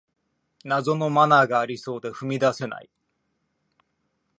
[0.63, 2.89] 謎のマナーがありそうで踏み出せない